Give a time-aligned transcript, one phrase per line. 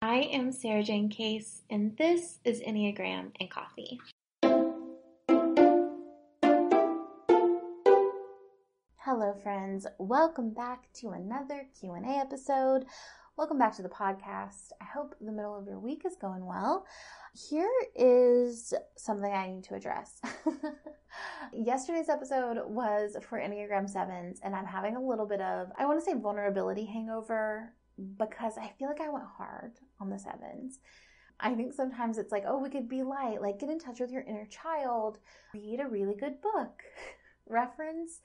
[0.00, 3.98] I am Sara Jane Case, and this is Enneagram and Coffee.
[8.98, 9.88] Hello, friends.
[9.98, 12.84] Welcome back to another Q&A episode.
[13.36, 14.70] Welcome back to the podcast.
[14.80, 16.86] I hope the middle of your week is going well.
[17.50, 20.20] Here is something I need to address.
[21.52, 25.98] Yesterday's episode was for Enneagram 7s, and I'm having a little bit of, I want
[25.98, 27.72] to say, vulnerability hangover
[28.16, 30.78] because I feel like I went hard on the sevens.
[31.40, 34.10] I think sometimes it's like, oh, we could be light, like get in touch with
[34.10, 35.18] your inner child,
[35.54, 36.82] read a really good book,
[37.48, 38.20] reference,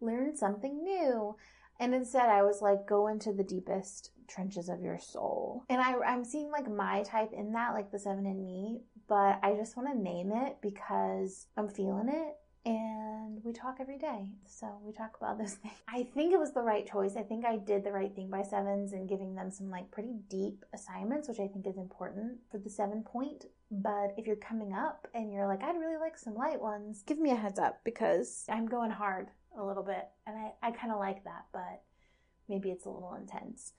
[0.00, 1.36] learn something new.
[1.80, 5.64] And instead, I was like, go into the deepest trenches of your soul.
[5.70, 9.38] And I, I'm seeing like my type in that, like the seven in me, but
[9.42, 12.36] I just want to name it because I'm feeling it
[12.68, 14.28] and we talk every day.
[14.46, 15.70] So we talk about this thing.
[15.88, 17.16] I think it was the right choice.
[17.16, 20.16] I think I did the right thing by sevens and giving them some like pretty
[20.28, 23.46] deep assignments, which I think is important for the seven point.
[23.70, 27.18] But if you're coming up and you're like, I'd really like some light ones, give
[27.18, 29.28] me a heads up because I'm going hard
[29.58, 30.06] a little bit.
[30.26, 31.82] And I, I kind of like that, but
[32.48, 33.72] maybe it's a little intense.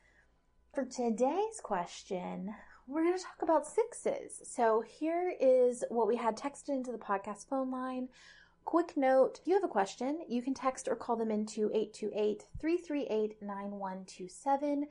[0.73, 2.55] For today's question,
[2.87, 4.41] we're going to talk about sixes.
[4.43, 8.09] So here is what we had texted into the podcast phone line.
[8.65, 12.45] Quick note if you have a question, you can text or call them into 828
[12.59, 14.87] 338 9127.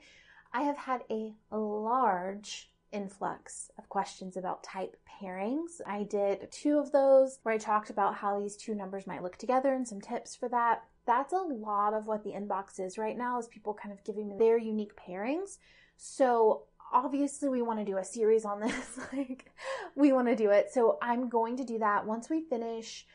[0.51, 5.81] I have had a large influx of questions about type pairings.
[5.85, 9.37] I did two of those where I talked about how these two numbers might look
[9.37, 10.83] together and some tips for that.
[11.05, 14.27] That's a lot of what the inbox is right now is people kind of giving
[14.27, 15.57] me their unique pairings.
[15.97, 18.99] So obviously we want to do a series on this.
[19.13, 19.51] like
[19.95, 20.71] we want to do it.
[20.71, 23.05] So I'm going to do that once we finish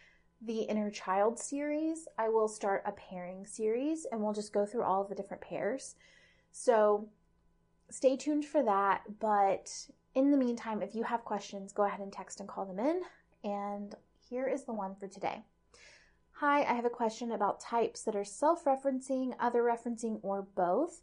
[0.46, 4.82] the Inner Child series, I will start a pairing series and we'll just go through
[4.82, 5.96] all the different pairs.
[6.52, 7.08] So
[7.90, 9.02] stay tuned for that.
[9.20, 9.70] But
[10.14, 13.02] in the meantime, if you have questions, go ahead and text and call them in.
[13.42, 13.94] And
[14.28, 15.44] here is the one for today.
[16.38, 21.02] Hi, I have a question about types that are self referencing, other referencing, or both.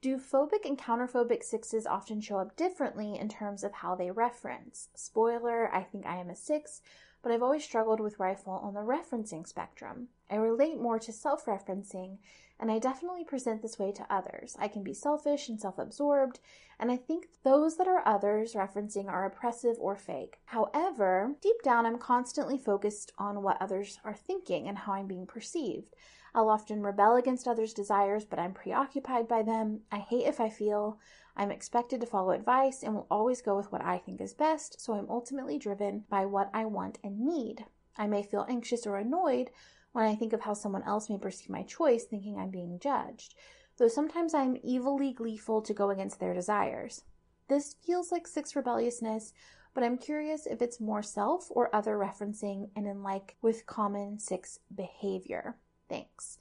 [0.00, 4.88] Do phobic and counterphobic sixes often show up differently in terms of how they reference?
[4.94, 6.80] Spoiler, I think I am a six,
[7.22, 10.08] but I've always struggled with fall on the referencing spectrum.
[10.30, 12.18] I relate more to self referencing,
[12.58, 14.56] and I definitely present this way to others.
[14.58, 16.40] I can be selfish and self absorbed,
[16.78, 20.38] and I think those that are others referencing are oppressive or fake.
[20.46, 25.26] However, deep down, I'm constantly focused on what others are thinking and how I'm being
[25.26, 25.94] perceived.
[26.34, 29.80] I'll often rebel against others' desires, but I'm preoccupied by them.
[29.90, 30.98] I hate if I feel
[31.36, 34.80] I'm expected to follow advice and will always go with what I think is best,
[34.80, 37.64] so I'm ultimately driven by what I want and need.
[37.96, 39.50] I may feel anxious or annoyed
[39.92, 43.34] when I think of how someone else may perceive my choice, thinking I'm being judged,
[43.78, 47.02] though sometimes I'm evilly gleeful to go against their desires.
[47.48, 49.32] This feels like six rebelliousness,
[49.74, 54.18] but I'm curious if it's more self or other referencing and in like with common
[54.18, 55.56] six behavior.
[55.88, 56.38] Thanks.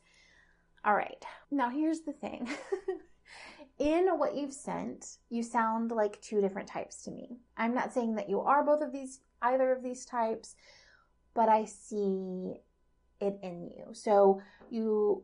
[0.86, 2.48] All right, now here's the thing.
[3.80, 7.40] in what you've sent, you sound like two different types to me.
[7.58, 10.56] I'm not saying that you are both of these, either of these types,
[11.34, 12.56] but I see
[13.22, 13.86] it in you.
[13.94, 15.24] So you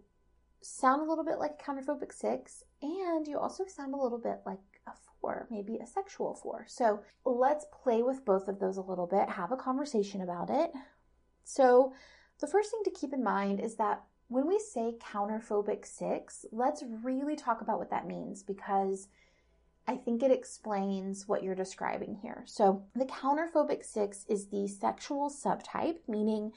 [0.61, 4.39] sound a little bit like a counterphobic six, and you also sound a little bit
[4.45, 6.65] like a four, maybe a sexual four.
[6.67, 10.71] So let's play with both of those a little bit, have a conversation about it.
[11.43, 11.93] So
[12.39, 16.83] the first thing to keep in mind is that when we say counterphobic six, let's
[17.03, 19.07] really talk about what that means because
[19.87, 22.43] I think it explains what you're describing here.
[22.47, 26.53] So, the counterphobic six is the sexual subtype, meaning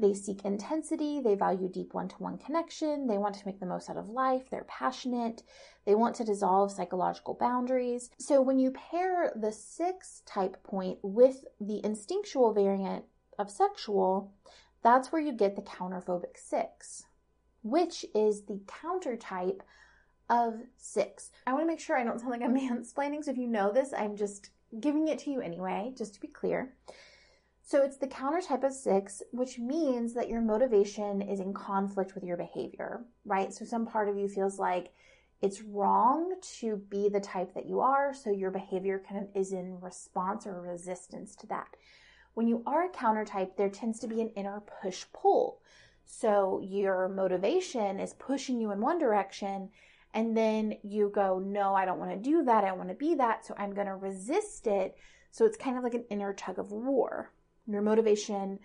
[0.00, 1.20] They seek intensity.
[1.20, 3.08] They value deep one to one connection.
[3.08, 4.48] They want to make the most out of life.
[4.48, 5.42] They're passionate.
[5.84, 8.10] They want to dissolve psychological boundaries.
[8.18, 13.06] So when you pair the six type point with the instinctual variant
[13.38, 14.32] of sexual,
[14.88, 17.04] that's where you get the counterphobic six,
[17.62, 19.62] which is the counter type
[20.30, 21.30] of six.
[21.46, 23.22] I want to make sure I don't sound like I'm mansplaining.
[23.22, 24.48] So if you know this, I'm just
[24.80, 26.74] giving it to you anyway, just to be clear.
[27.62, 32.14] So it's the counter type of six, which means that your motivation is in conflict
[32.14, 33.52] with your behavior, right?
[33.52, 34.94] So some part of you feels like
[35.42, 39.52] it's wrong to be the type that you are, so your behavior kind of is
[39.52, 41.76] in response or resistance to that.
[42.38, 45.60] When you are a counter type, there tends to be an inner push pull.
[46.04, 49.70] So your motivation is pushing you in one direction,
[50.14, 52.62] and then you go, No, I don't want to do that.
[52.62, 53.44] I want to be that.
[53.44, 54.96] So I'm going to resist it.
[55.32, 57.32] So it's kind of like an inner tug of war
[57.66, 58.60] your motivation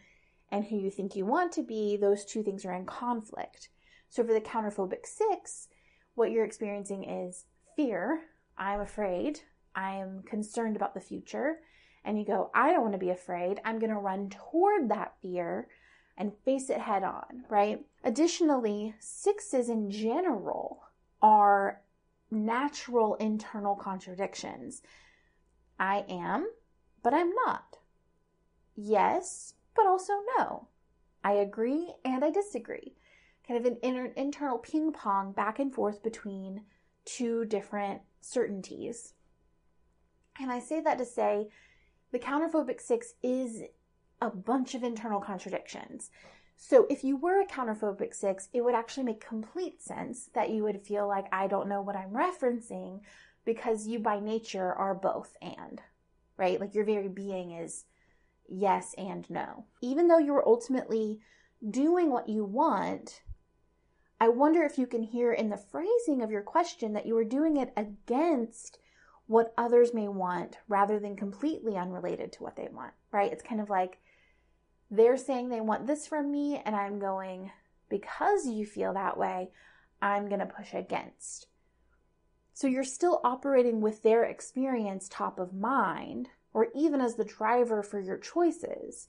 [0.52, 3.70] and who you think you want to be, those two things are in conflict.
[4.08, 5.68] So for the counterphobic six,
[6.14, 8.22] what you're experiencing is fear.
[8.56, 9.40] I'm afraid.
[9.74, 11.58] I am concerned about the future.
[12.06, 13.62] And you go, I don't want to be afraid.
[13.64, 15.68] I'm going to run toward that fear
[16.18, 17.80] and face it head on, right?
[18.04, 20.84] Additionally, sixes in general
[21.22, 21.82] are
[22.30, 24.82] natural internal contradictions.
[25.80, 26.50] I am,
[27.02, 27.78] but I'm not
[28.76, 30.68] yes, but also no.
[31.24, 32.96] I agree and I disagree.
[33.48, 36.64] Kind of an inner, internal ping pong back and forth between
[37.06, 39.14] two different certainties.
[40.40, 41.50] And I say that to say
[42.14, 43.64] the counterphobic six is
[44.22, 46.12] a bunch of internal contradictions.
[46.56, 50.64] So if you were a counterphobic six, it would actually make complete sense that you
[50.64, 53.02] would feel like I don't know what I'm referencing
[53.46, 55.82] because you by nature are both and,
[56.38, 56.62] right?
[56.62, 57.86] Like your very being is
[58.48, 59.66] yes and no.
[59.82, 61.20] Even though you're ultimately
[61.68, 63.24] doing what you want,
[64.22, 67.26] I wonder if you can hear in the phrasing of your question that you are
[67.26, 68.78] doing it against
[69.28, 73.32] what others may want rather than completely unrelated to what they want, right?
[73.32, 74.00] It's kind of like
[74.92, 77.52] they're saying they want this from me, and I'm going,
[77.90, 79.50] because you feel that way,
[80.02, 81.48] I'm going to push against.
[82.54, 87.82] So you're still operating with their experience top of mind, or even as the driver
[87.82, 89.08] for your choices.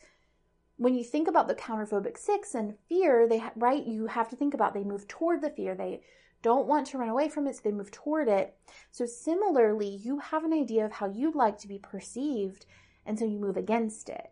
[0.77, 4.55] When you think about the counterphobic six and fear, they right, you have to think
[4.55, 5.75] about they move toward the fear.
[5.75, 6.01] They
[6.45, 8.55] don't want to run away from it, so they move toward it.
[8.91, 12.67] So similarly, you have an idea of how you'd like to be perceived,
[13.07, 14.31] and so you move against it.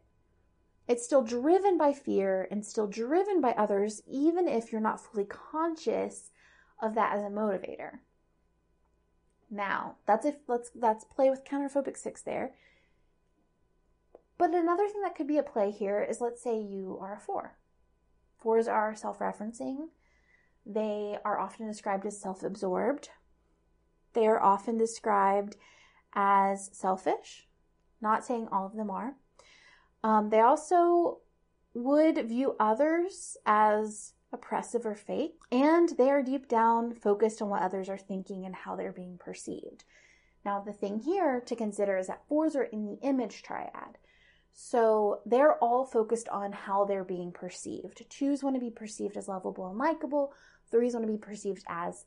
[0.86, 5.24] It's still driven by fear and still driven by others, even if you're not fully
[5.24, 6.30] conscious
[6.82, 8.00] of that as a motivator.
[9.50, 12.52] Now, that's if let's let's play with counterphobic six there.
[14.36, 17.20] But another thing that could be at play here is let's say you are a
[17.20, 17.56] four.
[18.38, 19.88] Fours are self referencing,
[20.64, 23.10] they are often described as self absorbed,
[24.12, 25.56] they are often described
[26.14, 27.48] as selfish,
[28.00, 29.14] not saying all of them are.
[30.04, 31.18] Um, they also
[31.74, 37.62] would view others as oppressive or fake, and they are deep down focused on what
[37.62, 39.84] others are thinking and how they're being perceived.
[40.44, 43.98] Now, the thing here to consider is that fours are in the image triad.
[44.52, 48.04] So they're all focused on how they're being perceived.
[48.10, 50.34] Twos want to be perceived as lovable and likable.
[50.72, 52.04] Threes want to be perceived as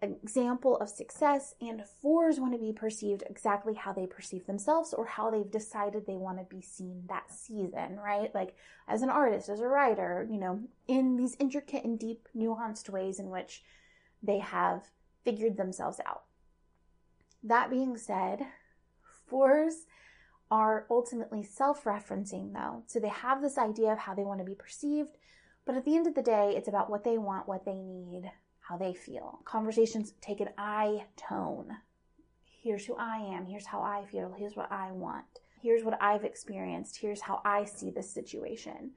[0.00, 1.54] an example of success.
[1.60, 6.06] And fours want to be perceived exactly how they perceive themselves or how they've decided
[6.06, 8.34] they want to be seen that season, right?
[8.34, 8.56] Like
[8.88, 13.18] as an artist, as a writer, you know, in these intricate and deep, nuanced ways
[13.18, 13.62] in which
[14.22, 14.90] they have
[15.24, 16.22] figured themselves out.
[17.42, 18.46] That being said,
[19.26, 19.86] fours
[20.50, 22.82] are ultimately self referencing, though.
[22.86, 25.16] So they have this idea of how they want to be perceived,
[25.64, 28.30] but at the end of the day, it's about what they want, what they need,
[28.60, 29.40] how they feel.
[29.44, 31.76] Conversations take an I tone.
[32.62, 33.46] Here's who I am.
[33.46, 34.34] Here's how I feel.
[34.36, 35.24] Here's what I want.
[35.60, 36.96] Here's what I've experienced.
[36.96, 38.92] Here's how I see this situation.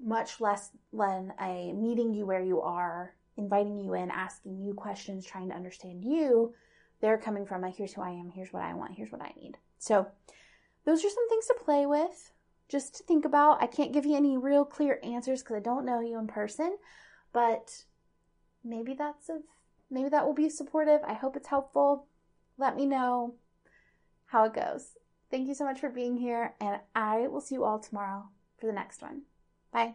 [0.00, 5.24] Much less than a meeting you where you are, inviting you in, asking you questions,
[5.24, 6.54] trying to understand you.
[7.00, 9.32] They're coming from a here's who I am, here's what I want, here's what I
[9.36, 9.56] need.
[9.78, 10.06] So,
[10.84, 12.32] those are some things to play with,
[12.70, 13.62] just to think about.
[13.62, 16.76] I can't give you any real clear answers because I don't know you in person,
[17.32, 17.84] but
[18.64, 19.40] maybe that's a
[19.90, 21.00] maybe that will be supportive.
[21.06, 22.06] I hope it's helpful.
[22.56, 23.34] Let me know
[24.26, 24.96] how it goes.
[25.30, 28.66] Thank you so much for being here, and I will see you all tomorrow for
[28.66, 29.22] the next one.
[29.72, 29.94] Bye.